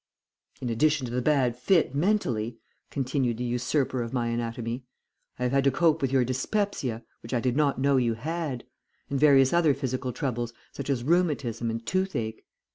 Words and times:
"'In 0.61 0.69
addition 0.69 1.05
to 1.05 1.11
the 1.13 1.21
bad 1.21 1.55
fit 1.55 1.93
mentally,' 1.93 2.57
continued 2.89 3.37
the 3.37 3.43
usurper 3.43 4.01
of 4.01 4.13
my 4.13 4.29
anatomy, 4.29 4.83
'I 5.37 5.43
have 5.43 5.51
had 5.51 5.63
to 5.65 5.69
cope 5.69 6.01
with 6.01 6.11
your 6.11 6.25
dyspepsia, 6.25 7.03
which 7.21 7.35
I 7.35 7.39
did 7.39 7.55
not 7.55 7.79
know 7.79 7.97
you 7.97 8.15
had, 8.15 8.63
and 9.11 9.19
various 9.19 9.53
other 9.53 9.75
physical 9.75 10.11
troubles 10.11 10.53
such 10.71 10.89
as 10.89 11.03
rheumatism 11.03 11.69
and 11.69 11.85
toothache. 11.85 12.43